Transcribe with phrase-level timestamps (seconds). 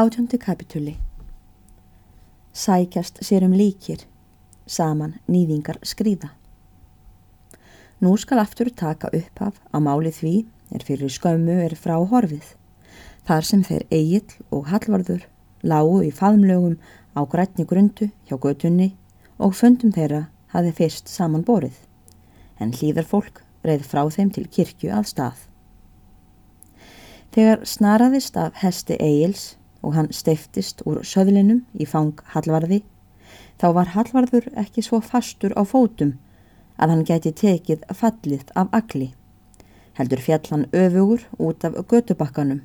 [0.00, 0.96] Átjóndi kapitúli
[2.52, 4.06] Sækjast sér um líkir,
[4.64, 6.30] saman nýðingar skrýða.
[8.00, 10.32] Nú skal aftur taka upphaf á máli því
[10.72, 12.46] er fyrir skömmu er frá horfið.
[13.28, 15.28] Þar sem þeir eigill og hallvarður
[15.60, 16.80] lágu í faðmlögum
[17.12, 18.94] á grætni grundu hjá götunni
[19.36, 21.76] og fundum þeirra hafi fyrst saman borið.
[22.56, 25.38] En hlýðar fólk reið frá þeim til kirkju að stað.
[27.36, 29.50] Þegar snaraðist af hesti Egils
[29.82, 32.82] og hann steiftist úr söðlinum í fang Hallvarði,
[33.60, 36.16] þá var Hallvarður ekki svo fastur á fótum
[36.80, 39.10] að hann geti tekið fallið af agli.
[39.98, 42.62] Heldur fjall hann öfugur út af götubakkanum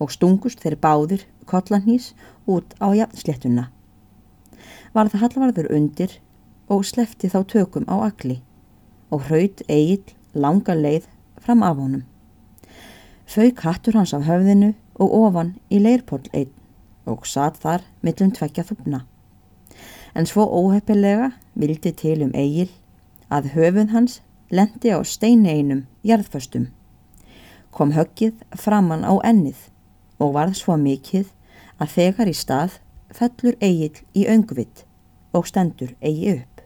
[0.00, 2.12] og stungust þeir báðir kollanhís
[2.46, 3.68] út á jafnsléttuna.
[4.94, 6.18] Var það Hallvarður undir
[6.70, 8.40] og slefti þá tökum á agli
[9.10, 11.08] og hraut Egil langa leið
[11.42, 12.04] fram af honum.
[13.26, 16.52] Fauk hattur hans af höfðinu og ofan í leirpól einn
[17.08, 19.00] og satt þar millum tvekja þúpna.
[20.14, 22.68] En svo óheppilega vildi til um eigil
[23.32, 24.20] að höfuð hans
[24.50, 26.68] lendi á steini einum jarðföstum.
[27.70, 29.68] Kom höggið framann á ennið
[30.20, 31.30] og varð svo mikið
[31.80, 32.80] að þegar í stað
[33.14, 34.84] fellur eigil í öngvitt
[35.32, 36.64] og stendur eigi upp.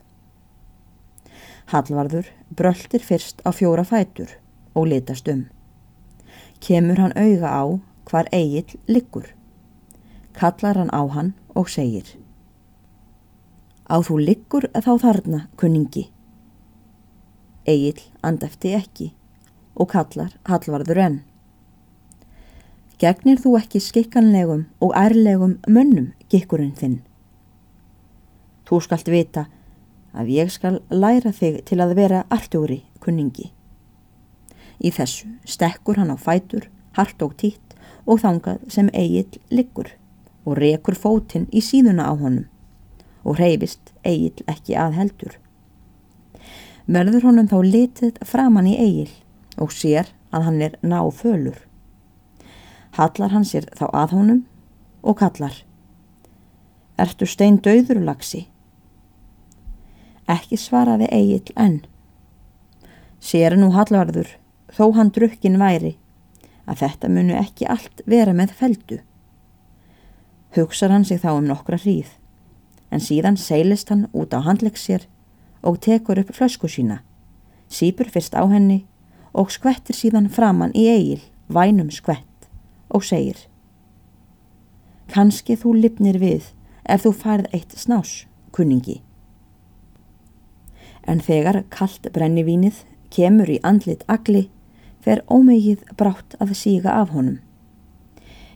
[1.72, 4.40] Hallvarður bröldir fyrst á fjóra fætur
[4.74, 5.46] og litast um
[6.64, 7.64] kemur hann auga á
[8.14, 9.26] hvar eigill liggur.
[10.38, 12.06] Kallar hann á hann og segir
[13.90, 16.06] Á þú liggur þá þarna, kunningi.
[17.66, 19.08] Eigill andefti ekki
[19.74, 21.18] og kallar hallvarður enn.
[23.02, 27.00] Gegnir þú ekki skikkanlegum og ærlegum mönnum gikkurinn þinn?
[28.64, 29.48] Þú skalt vita
[30.14, 33.50] að ég skal læra þig til að vera artúri, kunningi.
[34.78, 37.63] Í þessu stekkur hann á fætur, hart og títt
[38.04, 39.92] og þangað sem eigill liggur
[40.44, 42.44] og rekur fótinn í síðuna á honum
[43.24, 45.36] og reyfist eigill ekki að heldur.
[46.84, 49.12] Verður honum þá litið framann í eigill
[49.56, 51.56] og sér að hann er náfölur.
[52.98, 54.42] Hallar hann sér þá að honum
[55.02, 55.56] og kallar.
[57.00, 58.44] Ertu stein döður lagsi?
[60.30, 61.80] Ekki svaraði eigill enn.
[63.24, 64.36] Sér nú hallvarður
[64.74, 65.96] þó hann drukkin væri,
[66.66, 69.00] að þetta munu ekki allt vera með feldu.
[70.54, 72.12] Hugsar hann sig þá um nokkra hríð,
[72.90, 75.08] en síðan seilist hann út á handlegssér
[75.64, 77.00] og tekur upp flösku sína,
[77.68, 78.84] sípur fyrst á henni
[79.34, 82.48] og skvettir síðan framann í eigil, vænum skvett,
[82.88, 83.48] og segir
[85.10, 86.52] Kanski þú lipnir við
[86.88, 89.00] ef þú færð eitt snás, kunningi.
[91.04, 94.48] En þegar kallt brennivínið kemur í andlit agli,
[95.04, 97.40] fer ómegið brátt að síga af honum.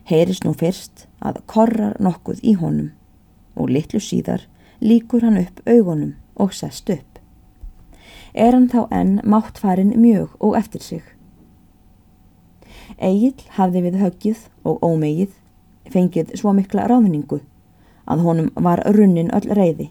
[0.09, 2.92] Heyris nú fyrst að korrar nokkuð í honum
[3.59, 4.47] og litlu síðar
[4.81, 7.19] líkur hann upp augunum og sest upp.
[8.32, 11.04] Er hann þá enn máttfarin mjög og eftir sig.
[12.97, 15.37] Egil hafði við höggið og ómegið
[15.92, 17.42] fengið svo mikla ráðningu
[18.08, 19.91] að honum var runnin öll reyði.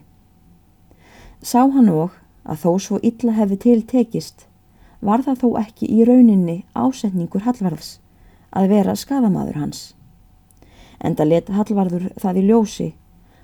[1.41, 2.17] Sá hann og
[2.47, 4.47] að þó svo illa hefði til tekist
[5.01, 7.97] var það þó ekki í rauninni ásetningur Hallvarðs
[8.57, 9.93] að vera skadamadur hans.
[11.03, 12.87] Enda let Hallvarður það í ljósi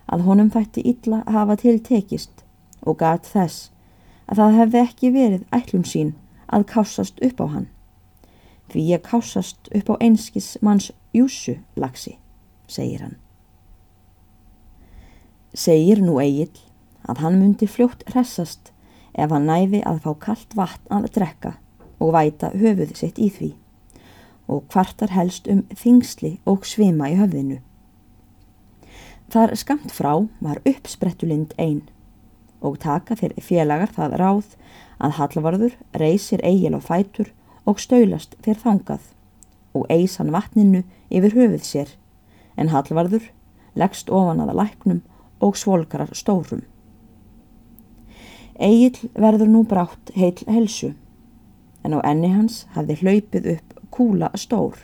[0.09, 2.43] að honum þætti illa hafa tiltekist
[2.81, 3.69] og gat þess
[4.27, 6.13] að það hefði ekki verið ætlum sín
[6.47, 7.67] að kásast upp á hann.
[8.71, 12.17] Því ég kásast upp á einskis manns júsu lagsi,
[12.67, 13.17] segir hann.
[15.53, 16.49] Segir nú Egil
[17.05, 18.72] að hann myndi fljótt hressast
[19.13, 21.53] ef hann næfi að fá kallt vatn að drekka
[21.99, 23.51] og væta höfuð sitt í því
[24.51, 27.61] og kvartar helst um þingsli og svima í höfðinu.
[29.31, 30.11] Þar skamt frá
[30.43, 31.81] var uppsprettulind einn
[32.63, 34.57] og taka þeir félagar það ráð
[35.03, 37.31] að Hallvarður reysir eigil og fætur
[37.69, 39.07] og staulast þeir þangað
[39.73, 41.95] og eis hann vatninu yfir höfuð sér
[42.59, 43.31] en Hallvarður
[43.79, 45.01] leggst ofan aða læknum
[45.43, 46.61] og svolkrar stórum.
[48.61, 50.93] Egil verður nú brátt heil helsu
[51.83, 54.77] en á enni hans hafði hlaupið upp kúla stór.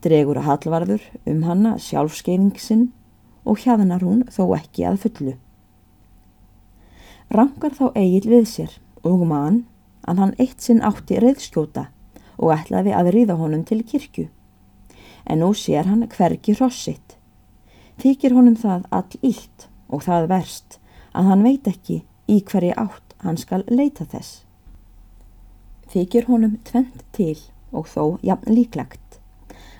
[0.00, 2.88] Dregur að hallvarður um hanna sjálfskeiningsinn
[3.44, 5.34] og hjaðnar hún þó ekki að fullu.
[7.30, 8.72] Rankar þá Egil við sér
[9.04, 9.64] og mann
[10.08, 11.88] að hann eitt sinn átti reyðskjóta
[12.36, 14.28] og ætlaði að ríða honum til kirkju.
[15.26, 17.16] En nú sér hann hvergi hrossitt.
[18.00, 20.78] Þykir honum það all ílt og það verst
[21.16, 24.42] að hann veit ekki í hverji átt hann skal leita þess.
[25.92, 27.38] Þykir honum tvent til
[27.72, 29.20] og þó jafn líklagt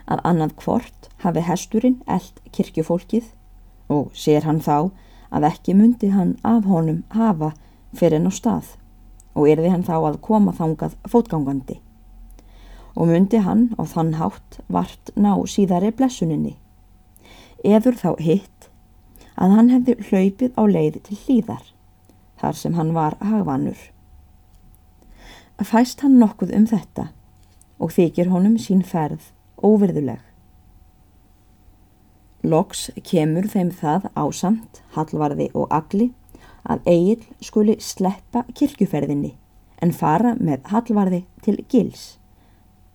[0.06, 3.32] að annað hvort hafi hesturinn eld kirkjufólkið
[3.90, 4.90] og sér hann þá
[5.34, 7.52] að ekki myndi hann af honum hafa
[7.96, 8.76] fyrir enn á stað
[9.34, 11.80] og erði hann þá að koma þangað fótgangandi.
[12.96, 16.54] Og myndi hann á þann hátt vart ná síðari blessuninni.
[17.64, 18.70] Eður þá hitt
[19.36, 21.64] að hann hefði hlaupið á leið til hlýðar
[22.40, 23.78] þar sem hann var hagvanur
[25.64, 27.08] fæst hann nokkuð um þetta
[27.80, 29.30] og þykir honum sín ferð
[29.64, 30.20] óverðuleg.
[32.46, 36.12] Loks kemur þeim það ásamt, Hallvarði og Agli,
[36.62, 39.32] að Egil skuli sleppa kirkjuferðinni
[39.82, 42.18] en fara með Hallvarði til Gils.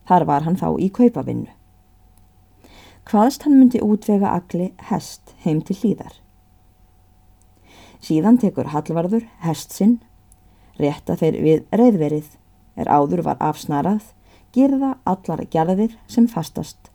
[0.07, 1.49] Þar var hann þá í kaupavinnu.
[3.09, 6.13] Hvaðst hann myndi útvega Agli hest heim til hlýðar.
[8.01, 10.00] Síðan tekur Hallvarður hest sinn,
[10.81, 12.31] rétta þeir við reyðverið,
[12.75, 14.07] er áður var afsnarað,
[14.56, 16.89] girða allar gerðir sem fastast.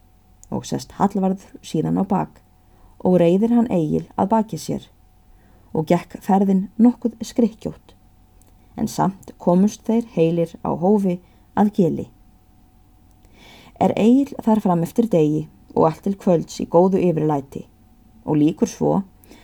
[0.51, 2.43] Og sest Hallvarður síðan á bak
[3.07, 4.83] og reyðir hann eigil að baki sér.
[5.77, 7.95] Og gekk ferðin nokkuð skrikkjótt
[8.77, 11.19] en samt komust þeir heilir á hófi
[11.57, 12.07] að gili.
[13.81, 17.67] Er eigil þar fram eftir degi og allt til kvölds í góðu yfirlæti.
[18.25, 18.93] Og líkur svo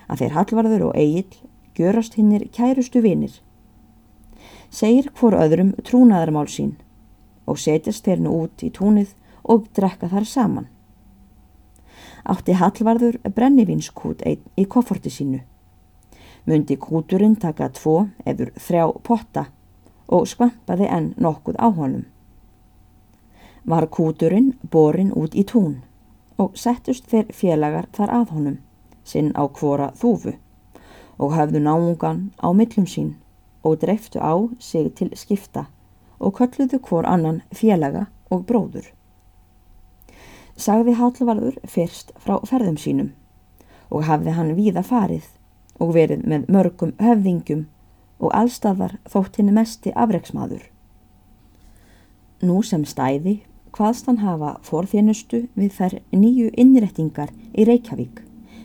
[0.08, 1.28] að þeir Hallvarður og eigil
[1.76, 3.32] gjörast hinnir kærustu vinir.
[4.70, 6.76] Segir hvor öðrum trúnaðarmál sín
[7.46, 10.68] og setjast þeir nú út í túnið og drekka þar saman.
[12.24, 15.40] Átti Hallvarður brennivinskút einn í kofforti sínu.
[16.46, 17.96] Mundi kúturinn taka tvo
[18.26, 19.46] eður þrjá potta
[20.08, 22.04] og skvampaði enn nokkuð á honum.
[23.64, 25.82] Var kúturinn borin út í tún
[26.38, 28.56] og settust þeir félagar þar að honum,
[29.04, 30.34] sinn á kvora þúfu
[31.22, 33.12] og hafðu náungan á millum sín
[33.62, 35.68] og dreiftu á sig til skipta
[36.18, 38.88] og kölluðu hvor annan félaga og bróður.
[40.56, 43.12] Sagði Hallvarður fyrst frá ferðum sínum
[43.90, 45.30] og hafði hann víða farið
[45.78, 47.64] og verið með mörgum höfðingum
[48.22, 50.62] og allstafar þótt henni mesti afreiksmaður.
[52.42, 53.40] Nú sem stæði
[53.74, 58.24] hvaðst hann hafa forþjónustu við þær nýju innrettingar í Reykjavík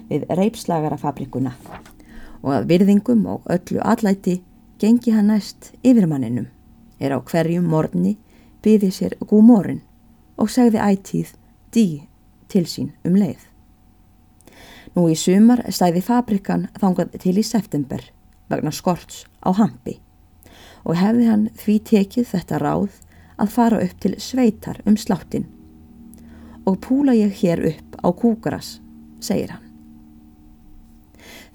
[0.10, 1.54] við reipslagarafabrikuna
[2.44, 4.42] og að virðingum og öllu allæti
[4.80, 6.48] gengi hann næst yfirmanninum
[7.00, 8.18] er á hverjum morni
[8.66, 9.82] byði sér gúmórin
[10.38, 11.34] og segði ætíð
[11.74, 11.88] dí
[12.48, 13.40] til sín um leið.
[14.96, 18.02] Nú í sumar stæði fabrikan þangað til í september
[18.50, 20.00] vegna skorts á hampi
[20.88, 23.04] og hefði hann því tekið þetta ráð
[23.38, 25.46] að fara upp til sveitar um sláttin
[26.68, 28.82] og púla ég hér upp á kúkaras,
[29.24, 29.67] segir hann.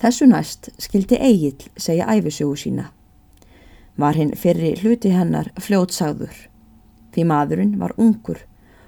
[0.03, 2.89] Þessu næst skildi Egil segja æfisögu sína
[4.03, 6.49] var hinn fyrir hluti hennar fljótsagður
[7.15, 8.41] því maðurinn var ungur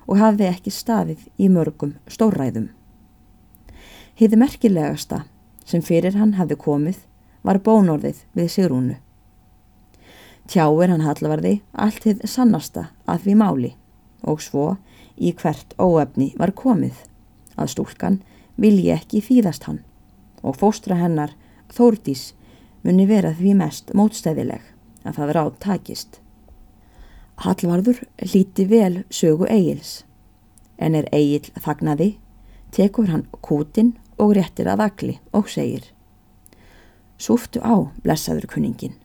[0.09, 2.67] og hafði ekki staðið í mörgum stórræðum.
[4.19, 5.23] Hiði merkilegasta
[5.65, 7.01] sem fyrir hann hafði komið
[7.47, 8.99] var bónorðið við Sigrúnu.
[10.51, 13.75] Tjáir hann hallvarði allt hið sannasta að því máli
[14.27, 14.69] og svo
[15.15, 17.07] í hvert óefni var komið
[17.55, 18.23] að stúlkan
[18.59, 19.85] vilji ekki þýðast hann
[20.45, 21.33] og fóstra hennar
[21.75, 22.35] Þórdís
[22.85, 24.63] muni vera því mest mótstæðileg
[25.05, 26.21] að það ráð takist.
[27.41, 30.05] Hallvarður líti vel sögu eigils,
[30.79, 32.15] en er eigil þagnaði,
[32.71, 35.91] tekur hann kútin og réttir að agli og segir
[37.19, 38.97] Súftu á, blessaður kunningin.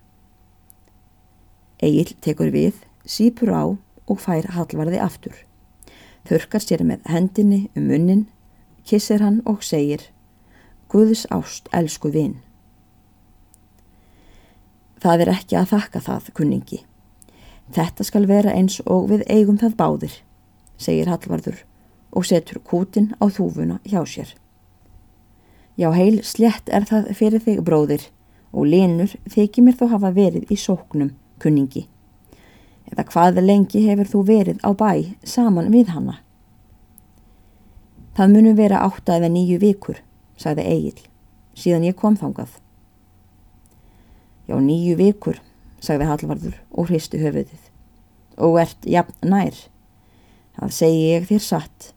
[1.80, 2.74] Egil tekur við,
[3.06, 3.64] sípur á
[4.10, 5.36] og fær Hallvarði aftur.
[6.28, 8.26] Þurkar sér með hendinni um munnin,
[8.84, 10.10] kissir hann og segir
[10.90, 12.40] Guðs ást, elsku vinn.
[15.00, 16.80] Það er ekki að þakka það, kunningi.
[17.70, 20.16] Þetta skal vera eins og við eigum það báðir,
[20.82, 21.62] segir Hallvarður
[22.10, 24.34] og setur kútin á þúfuna hjá sér.
[25.78, 28.10] Já, heil slett er það fyrir þig, bróðir,
[28.52, 31.86] og linur þykir mér þó hafa verið í sóknum, kunningi.
[32.90, 36.18] Eða hvað lengi hefur þú verið á bæ saman við hanna?
[38.18, 40.02] Það munum vera átta eða nýju vikur,
[40.40, 41.06] sagði Egil,
[41.58, 42.56] síðan ég kom þangað.
[44.50, 45.38] Já, nýju vikur,
[45.84, 47.68] sagði Hallvarður og hristu höfuðið.
[48.40, 49.56] Og ert jafn nær.
[50.58, 51.92] Það segi ég þér satt,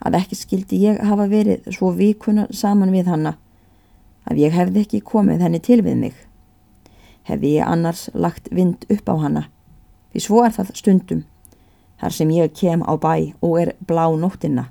[0.00, 3.34] að ekki skildi ég hafa verið svo vikuna saman við hanna,
[4.24, 6.16] að ég hefði ekki komið henni til við mig.
[7.28, 9.44] Hefði ég annars lagt vind upp á hanna,
[10.14, 11.22] því svo er það stundum,
[12.00, 14.70] þar sem ég kem á bæ og er blá nóttina.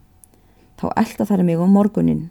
[0.79, 2.29] Þá elda þar mig um morgunin,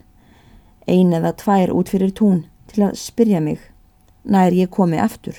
[0.89, 3.61] ein eða tvær út fyrir tún til að spyrja mig
[4.23, 5.35] nær ég komi aftur.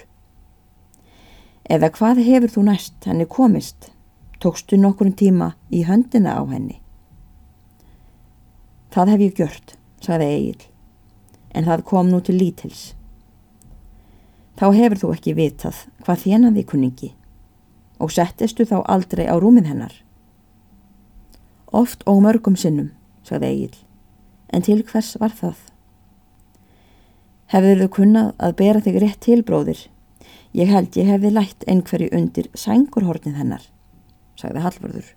[1.70, 3.90] Eða hvað hefur þú næst henni komist?
[4.40, 6.80] Tókstu nokkur tíma í höndina á henni?
[8.90, 10.62] Það hef ég gjört, sagði Egil,
[11.54, 12.94] en það kom nú til lítils.
[14.58, 17.12] Þá hefur þú ekki vitað hvað þjenaði kunningi
[18.00, 19.94] og settistu þá aldrei á rúmið hennar.
[21.70, 22.90] Oft og mörgum sinnum,
[23.22, 23.76] sagði Egil,
[24.50, 25.58] en til hvers var það?
[27.50, 29.80] Hefur þau kunnað að bera þig rétt til, bróðir?
[30.54, 33.64] Ég held ég hefði lætt einhverju undir sængurhornið hennar,
[34.38, 35.08] sagði Hallvarður.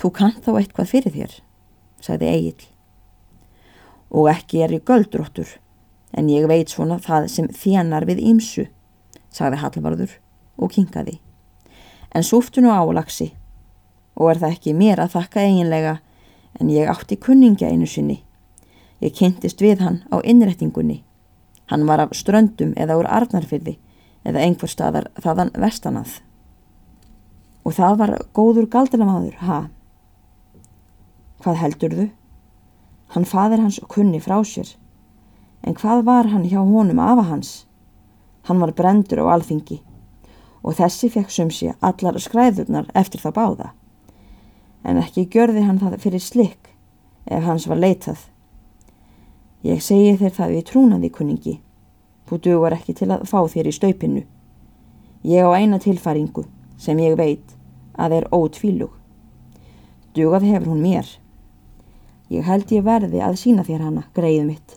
[0.00, 1.34] Þú kannt þá eitthvað fyrir þér,
[2.00, 2.68] sagði Egil.
[4.12, 5.48] Og ekki er ég göldróttur,
[6.16, 8.66] en ég veit svona það sem þjánar við ímsu,
[9.32, 10.16] sagði Hallvarður
[10.60, 11.18] og kingaði.
[12.12, 13.30] En súftu nú álagsi,
[14.16, 15.98] og er það ekki mér að þakka eiginlega,
[16.58, 18.22] en ég átti kunningja einu sinni.
[19.00, 21.02] Ég kynntist við hann á innrettingunni
[21.70, 23.76] Hann var af ströndum eða úr arnarfyrði
[24.26, 26.16] eða einhver staðar þaðan vestanað.
[27.62, 29.58] Og það var góður galdinamadur, ha?
[31.44, 32.06] Hvað heldur þú?
[33.14, 34.72] Hann fadir hans kunni frá sér.
[35.62, 37.52] En hvað var hann hjá honum afa hans?
[38.50, 39.78] Hann var brendur á alþingi
[40.66, 43.68] og þessi fekk sumsi allar skræðurnar eftir það báða.
[44.84, 46.70] En ekki gjörði hann það fyrir slikk
[47.30, 48.18] ef hans var leitað.
[49.62, 51.56] Ég segi þér það við trúnaði kunningi.
[52.26, 54.22] Þú dugar ekki til að fá þér í staupinu.
[55.26, 56.46] Ég á eina tilfaringu
[56.80, 57.56] sem ég veit
[58.00, 58.92] að er ótvílug.
[60.16, 61.06] Dugað hefur hún mér.
[62.30, 64.76] Ég held ég verði að sína þér hana, greið mitt.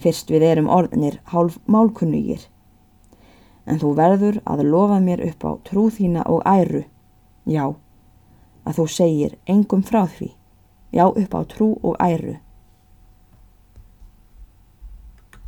[0.00, 2.46] Fyrst við erum orðnir hálf málkunnugir.
[3.66, 6.84] En þú verður að lofa mér upp á trú þína og æru.
[7.44, 7.74] Já,
[8.66, 10.32] að þú segir engum frá því.
[10.92, 12.36] Já, upp á trú og æru.